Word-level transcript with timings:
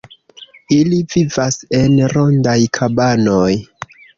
Ili 0.77 0.97
vivas 1.15 1.59
en 1.81 1.99
rondaj 2.17 2.57
kabanoj. 2.79 3.55